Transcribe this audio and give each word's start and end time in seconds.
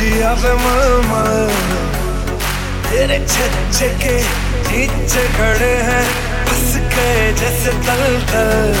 जिया 0.00 0.32
पे 0.42 0.52
मामा 0.64 1.22
तेरे 2.88 3.18
छज्जे 3.32 3.88
के 4.02 4.14
नीचे 4.68 5.24
खड़े 5.36 5.74
हैं 5.88 6.04
बस 6.46 6.70
गए 6.94 7.20
जैसे 7.40 7.72
तल 7.86 8.04
तल 8.30 8.72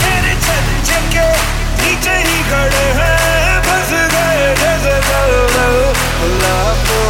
तेरे 0.00 0.34
छज्जे 0.46 0.98
के 1.14 1.26
नीचे 1.80 2.16
ही 2.26 2.36
खड़े 2.50 2.84
हैं 2.98 3.62
फंस 3.68 3.92
गए 4.14 4.44
जैसे 4.60 4.94
तल 5.08 5.32
तल 5.56 6.36
लापो 6.42 7.00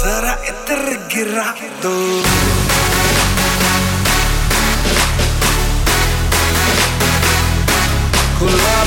जरा 0.00 0.34
इतर 0.52 0.84
गिरा 1.14 1.50
दो 1.84 1.96
खुला 8.38 8.77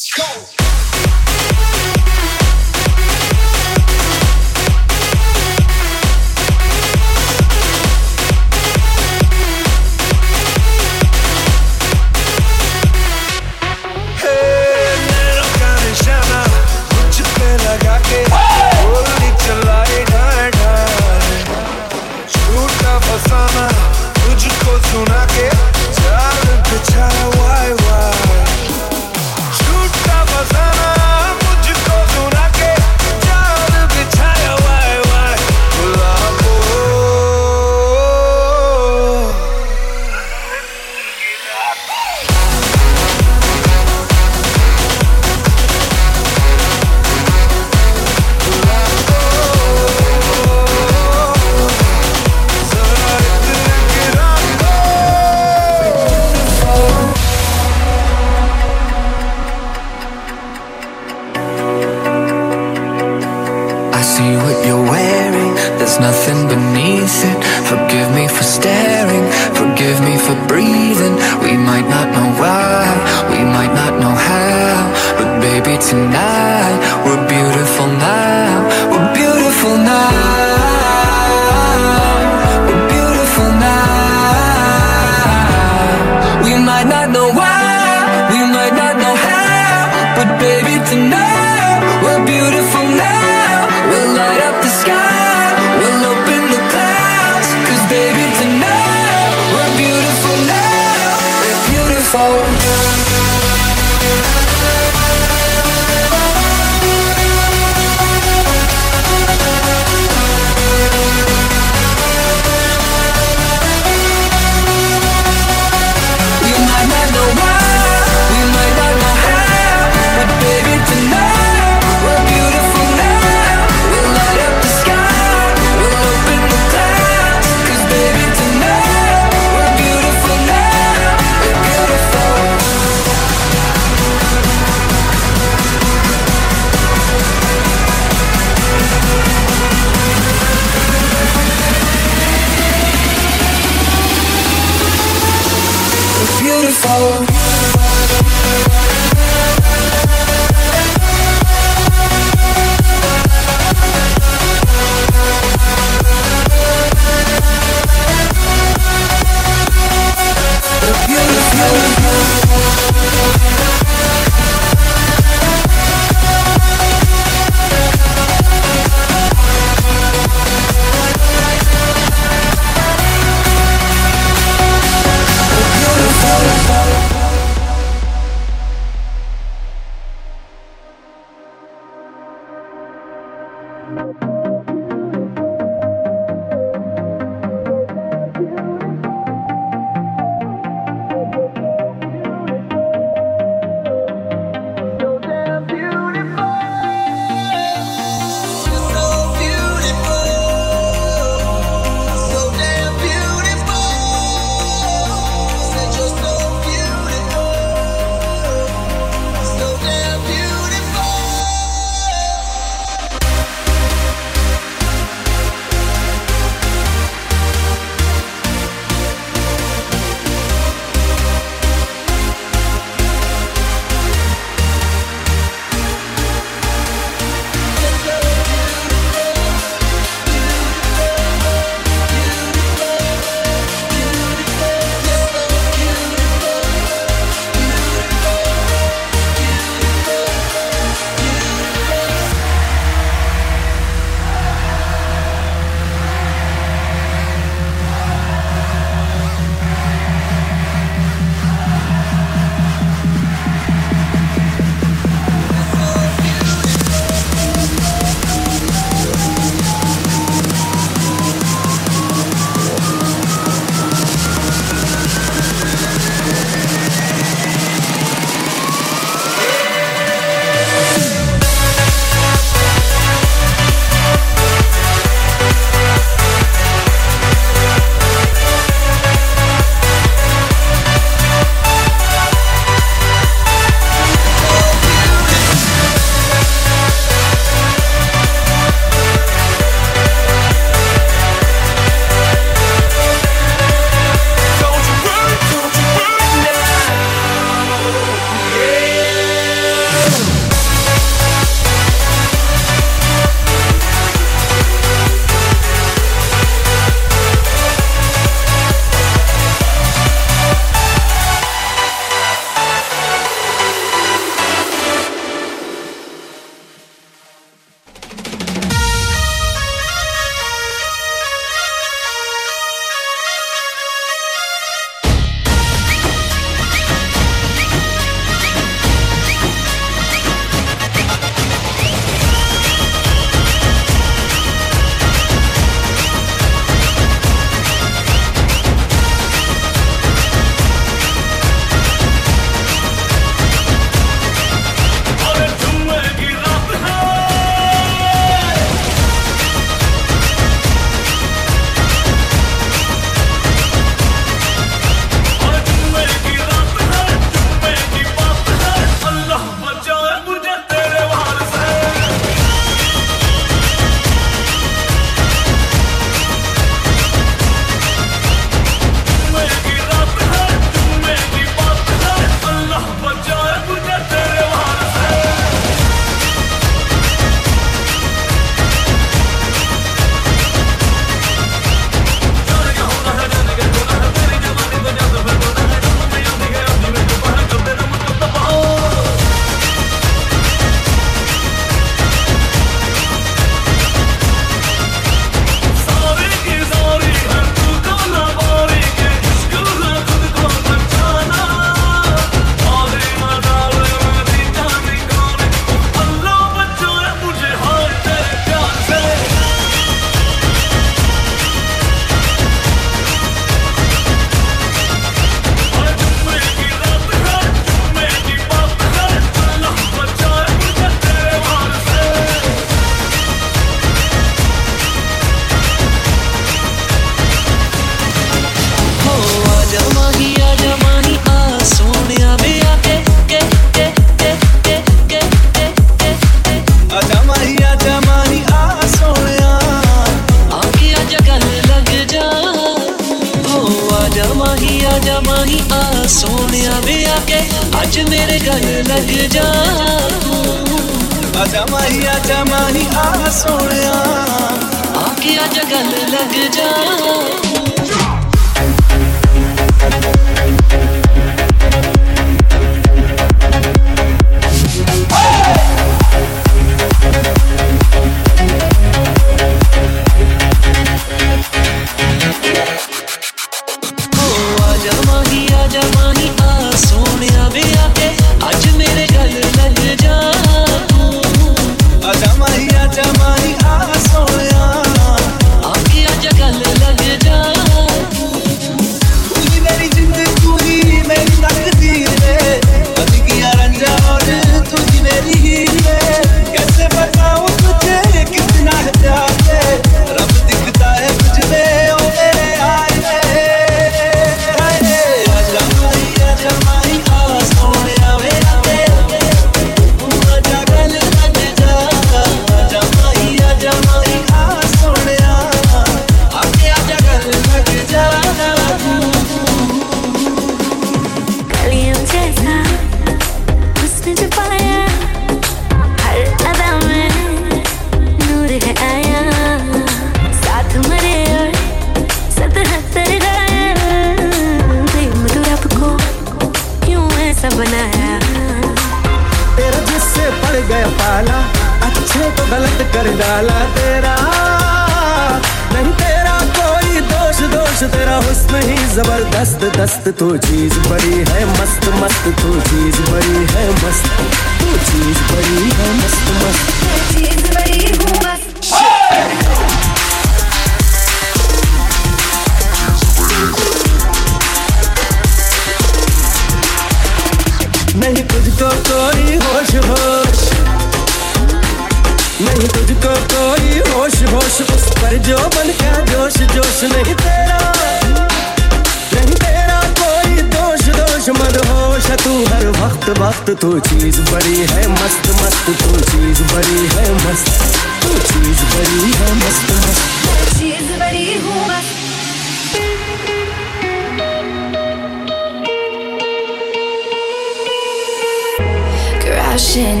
crashing, 599.52 600.00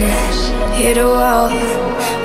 hit 0.72 0.96
a 0.96 1.06
wall. 1.06 1.50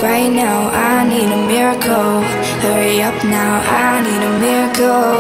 Right 0.02 0.32
now, 0.32 0.70
I 0.70 1.04
need 1.04 1.30
a 1.30 1.42
miracle. 1.46 2.22
Hurry 2.64 3.02
up 3.02 3.22
now, 3.26 3.60
I 3.68 4.00
need 4.08 4.24
a 4.24 4.34
miracle. 4.40 5.12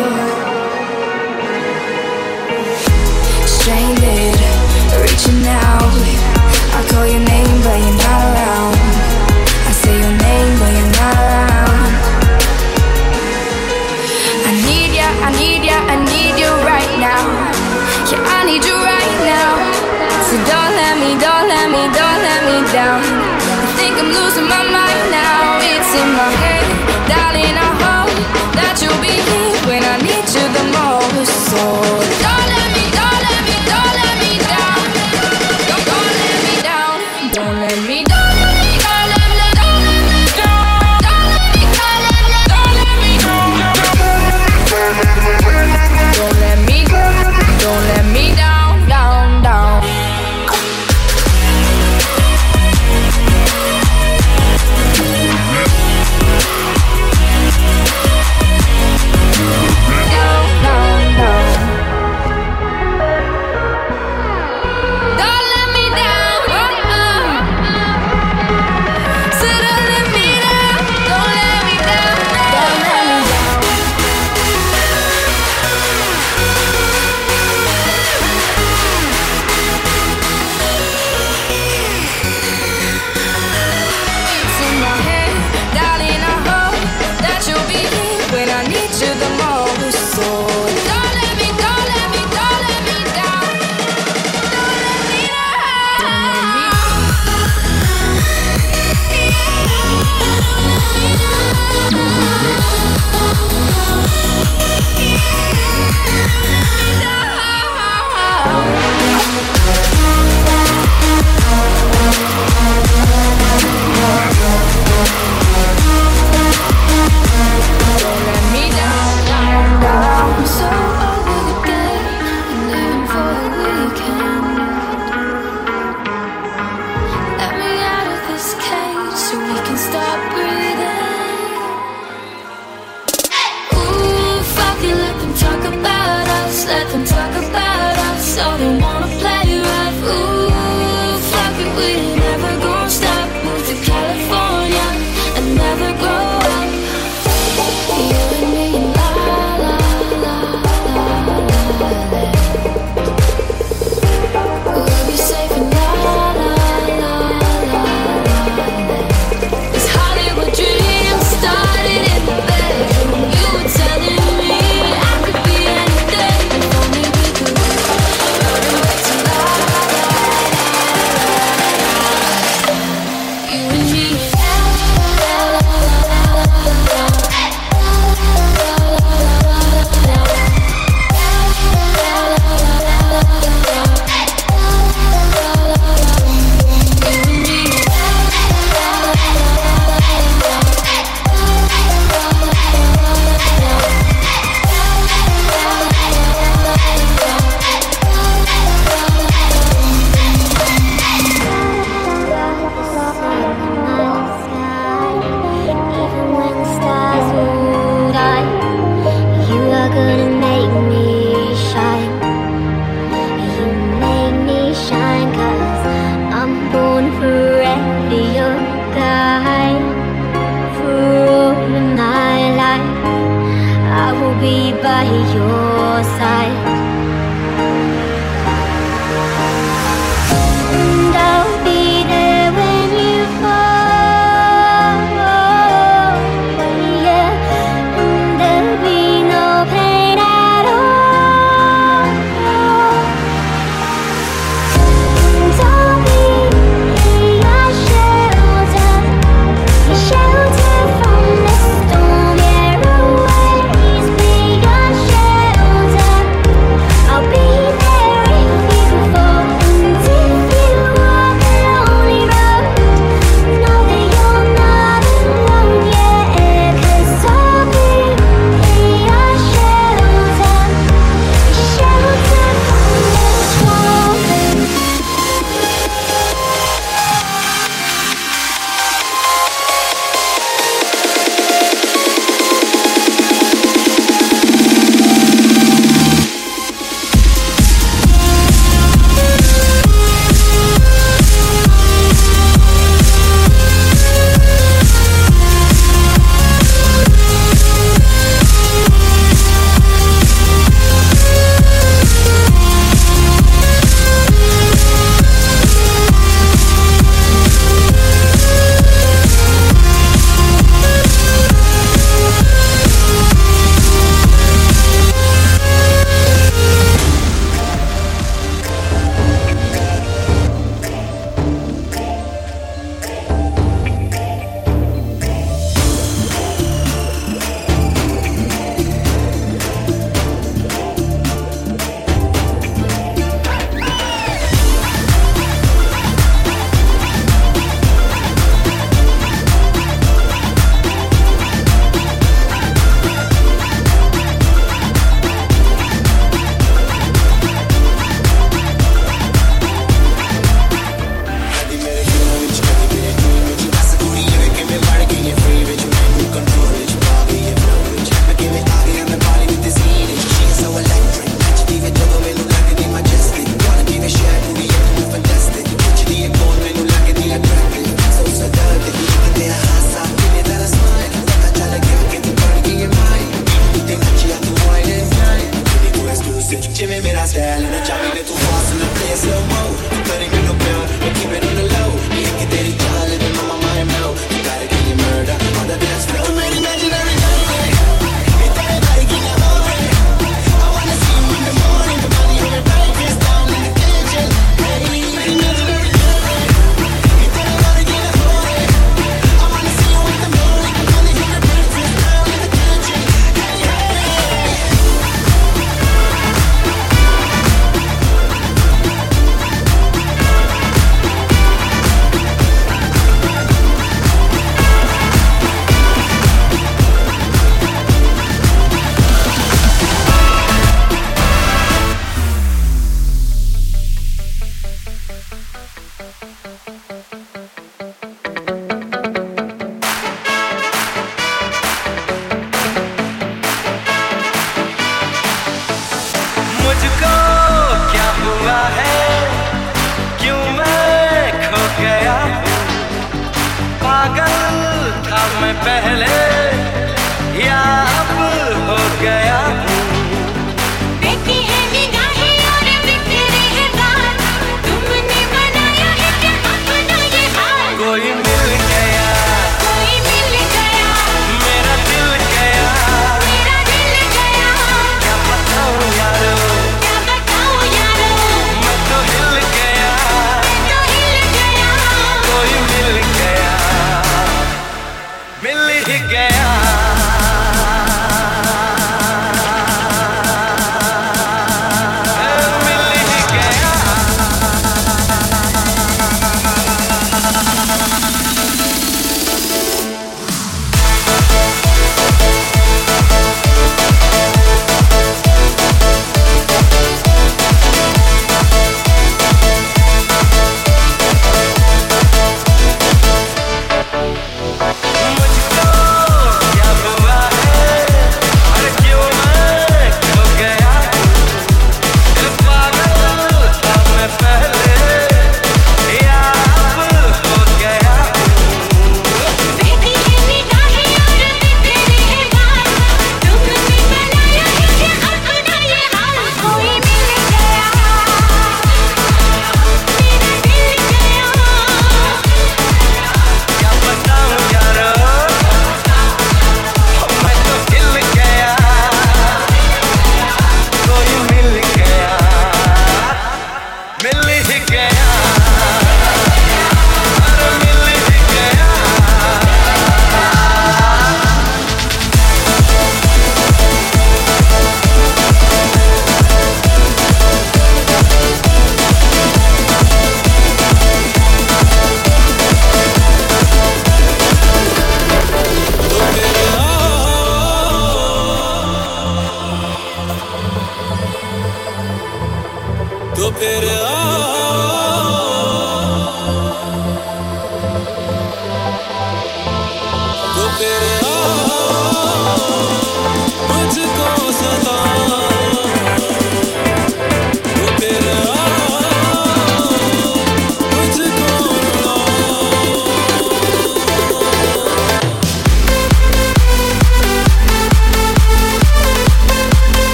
Stranded, 3.55 4.39
reaching 5.03 5.43
out. 5.51 5.91
I 6.77 6.87
call 6.89 7.05
your 7.05 7.19
name, 7.19 7.61
but 7.61 7.77
you're 7.77 7.97
not 7.97 8.23
around. 8.31 8.76
losing 24.17 24.47
my 24.47 24.63
mind 24.77 25.03
now. 25.11 25.59
It's 25.61 25.91
in 26.01 26.09
my 26.21 26.31
head, 26.43 26.65
darling. 27.11 27.55
I 27.67 27.71
hope 27.83 28.15
that 28.57 28.75
you'll 28.81 29.01
be 29.01 29.15
here 29.29 29.55
when 29.69 29.81
I 29.93 29.95
need 30.07 30.25
you 30.35 30.45
the 30.57 30.65
most. 30.77 31.33
So. 31.49 31.96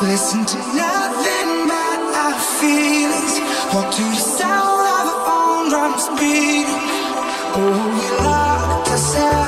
Listen 0.00 0.46
to 0.46 0.56
nothing 0.76 1.66
but 1.66 2.00
our 2.14 2.38
feelings. 2.60 3.40
Walk 3.74 3.92
to 3.92 4.02
the 4.02 4.14
sound 4.14 4.86
of 4.86 5.06
our 5.10 5.20
own 5.26 5.70
drums 5.70 6.08
beating. 6.20 6.82
Oh, 7.56 7.96
we 7.98 8.24
locked 8.24 8.88
ourselves. 8.90 9.47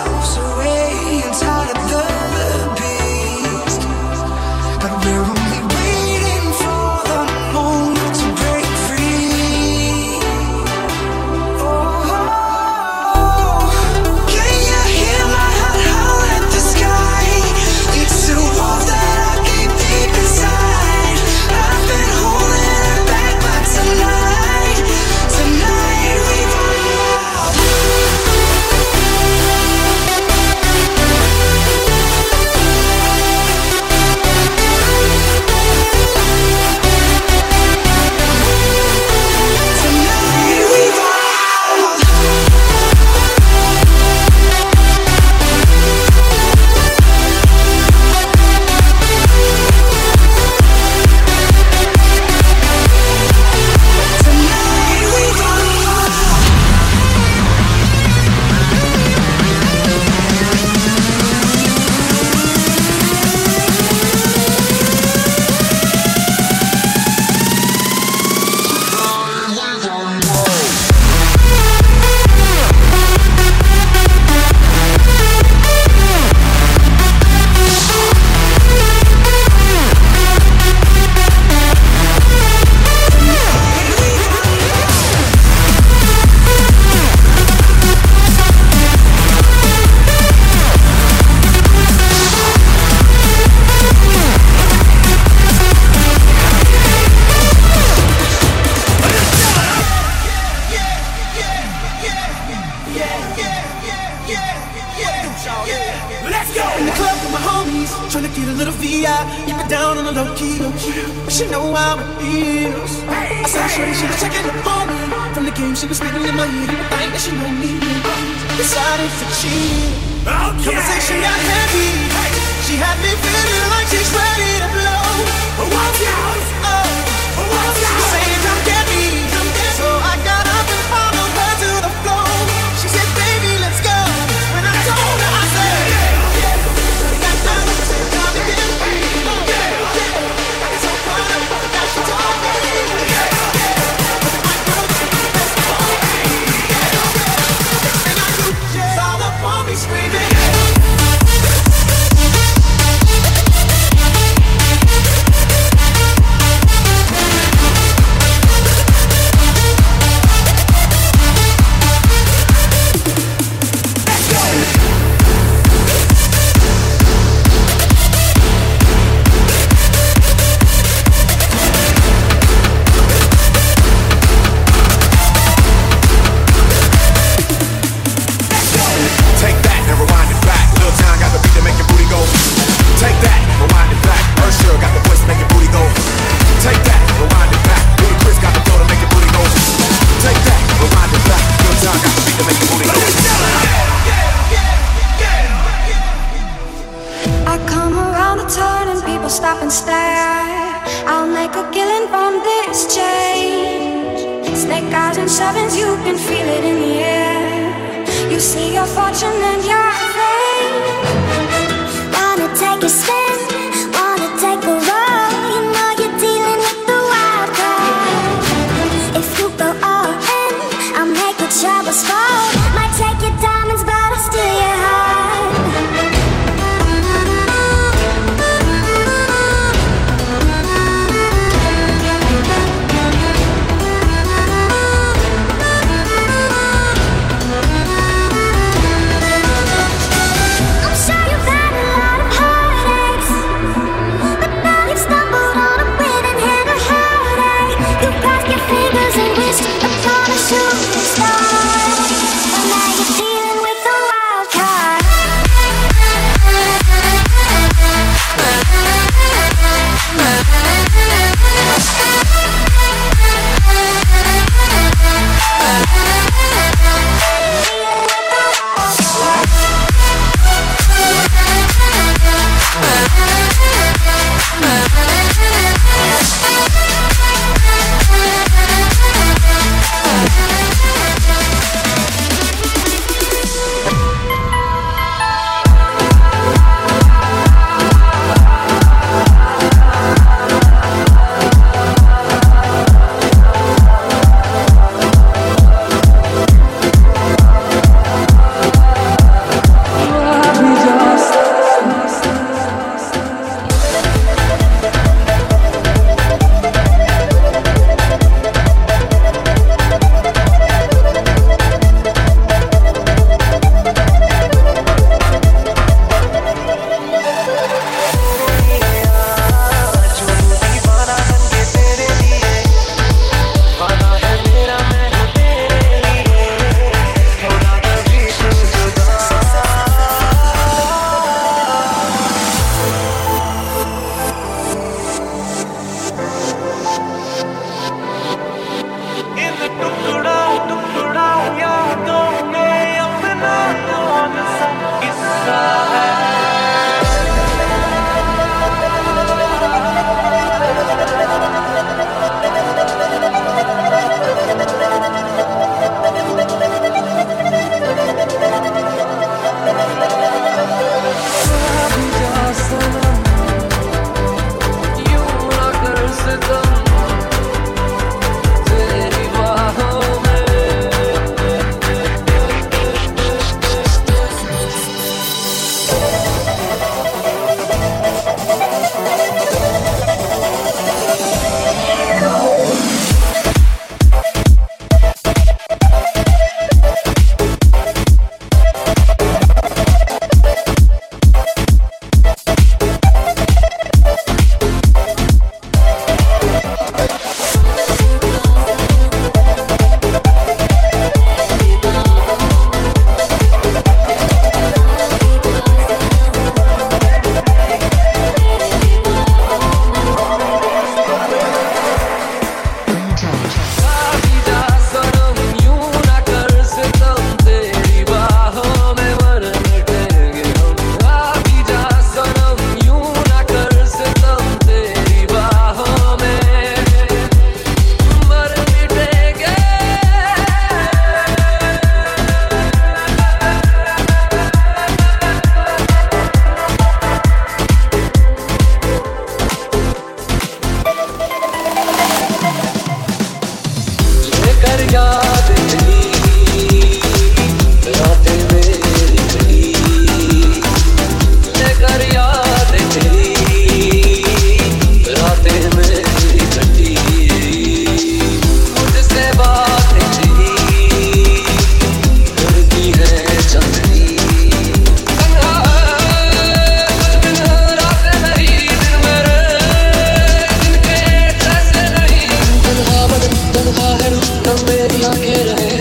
मेरी 474.66 475.02
आँखें 475.04 475.44
रहे 475.48 475.78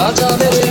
आजा 0.00 0.28
मेरे 0.42 0.70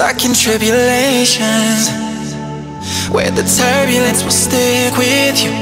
Stuck 0.00 0.24
in 0.24 0.32
tribulations, 0.32 1.92
where 3.12 3.30
the 3.30 3.44
turbulence 3.44 4.24
will 4.24 4.32
stick 4.32 4.96
with 4.96 5.36
you. 5.44 5.52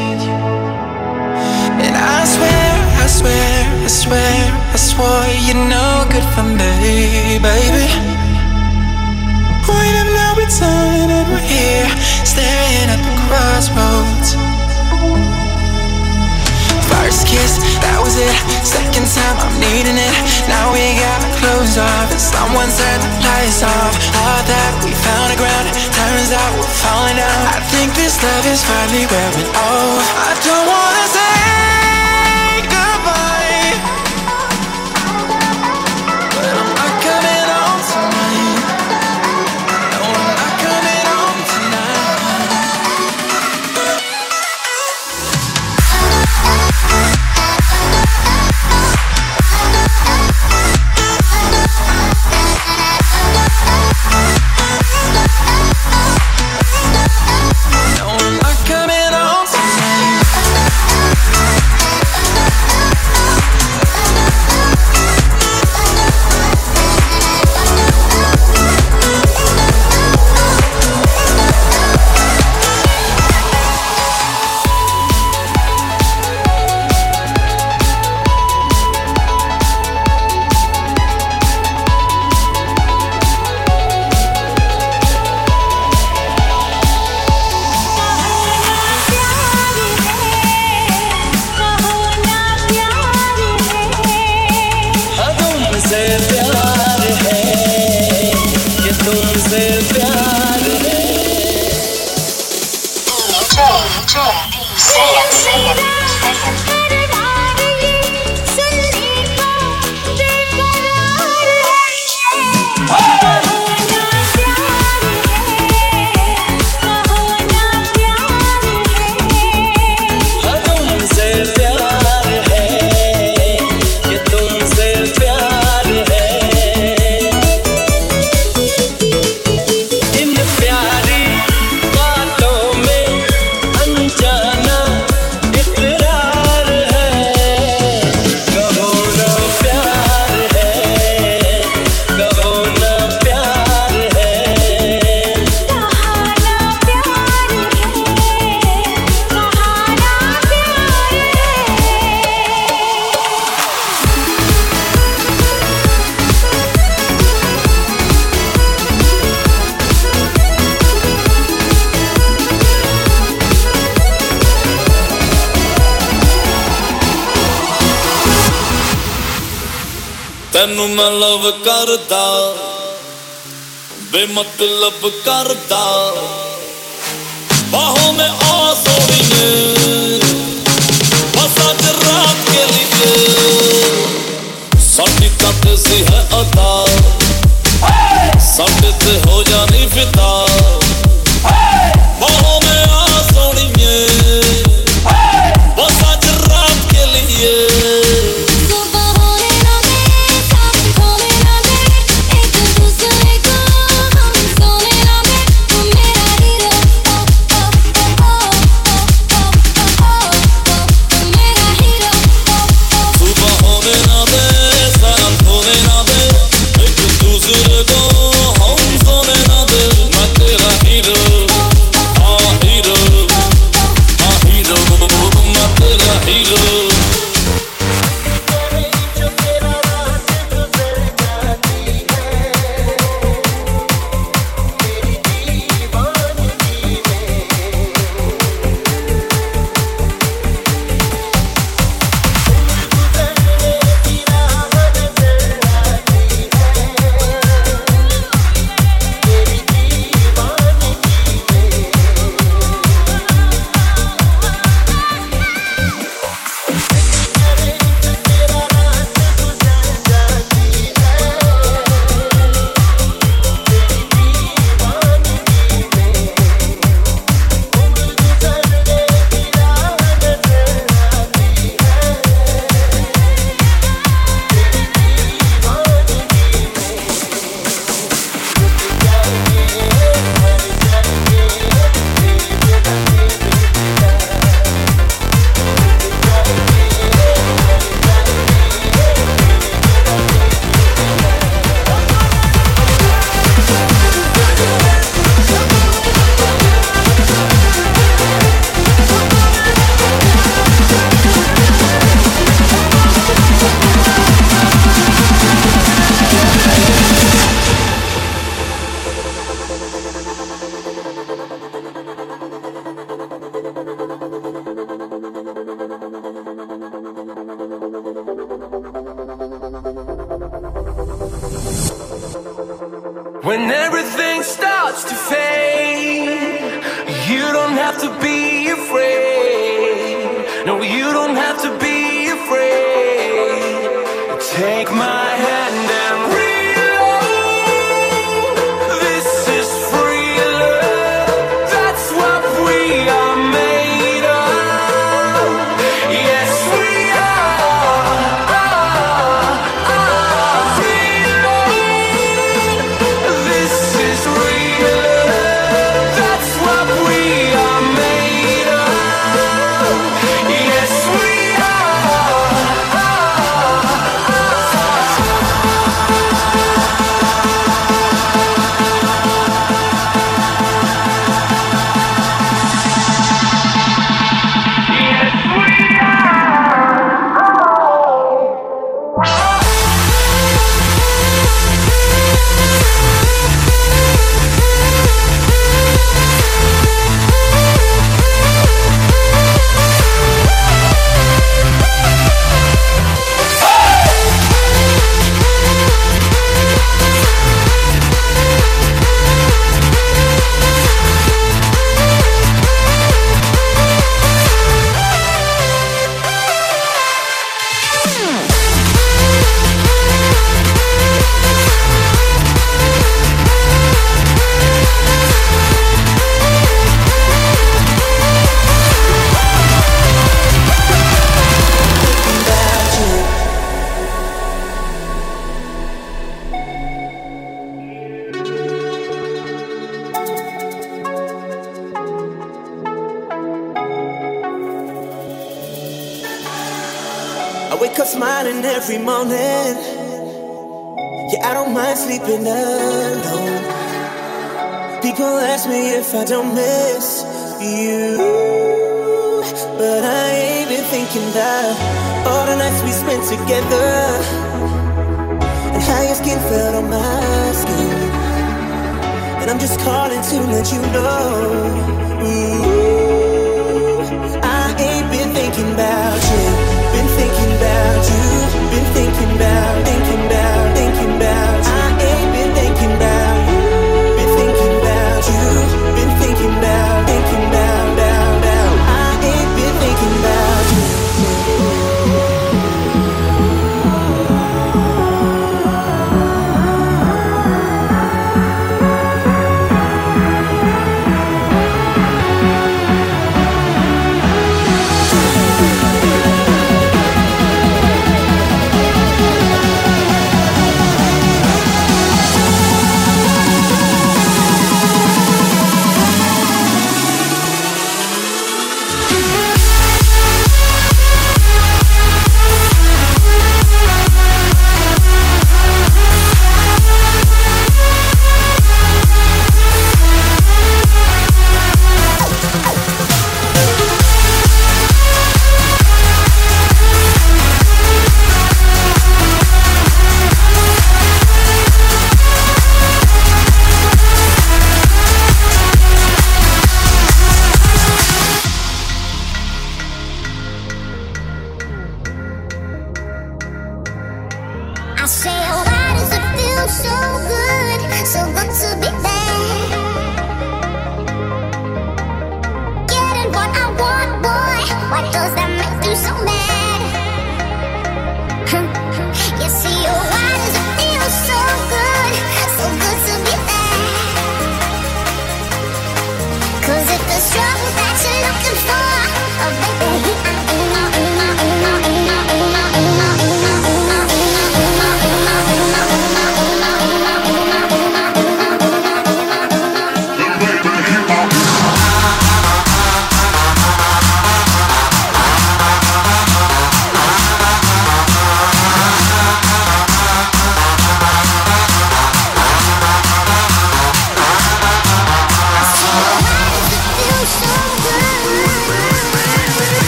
And 1.82 1.94
I 1.98 2.22
swear, 2.22 2.70
I 3.02 3.06
swear, 3.18 3.50
I 3.82 3.88
swear, 3.88 4.38
I 4.70 4.78
swore 4.78 5.26
you're 5.42 5.58
no 5.66 6.06
good 6.12 6.22
for 6.38 6.46
me, 6.46 7.42
baby. 7.42 7.86
When 9.66 9.92
I'm 9.98 10.10
now 10.14 10.38
returning 10.38 11.10
and 11.18 11.26
we're 11.34 11.42
here, 11.42 11.90
staring 12.22 12.88
at 12.94 13.00
the 13.02 13.14
crossroads. 13.26 14.38
First 16.86 17.26
kiss, 17.26 17.58
that 17.82 17.97
it. 18.18 18.34
Second 18.66 19.06
time, 19.06 19.36
I'm 19.38 19.54
needing 19.62 19.98
it. 19.98 20.14
Now 20.50 20.74
we 20.74 20.82
got 20.98 21.18
clothes 21.38 21.78
off, 21.78 22.10
and 22.10 22.20
someone 22.20 22.68
turned 22.74 23.02
the 23.06 23.10
lights 23.22 23.62
off. 23.62 23.94
All 24.18 24.42
that 24.42 24.72
we 24.82 24.92
found 24.92 25.32
the 25.32 25.38
ground, 25.38 25.66
turns 25.94 26.30
out 26.34 26.50
we're 26.58 26.76
falling 26.82 27.16
down. 27.16 27.42
I 27.54 27.62
think 27.70 27.94
this 27.94 28.18
love 28.18 28.44
is 28.50 28.60
finally 28.66 29.06
wearing 29.06 29.50
off. 29.54 30.04
I 30.26 30.32
don't 30.42 30.66
wanna 30.66 31.06
say. 31.14 31.37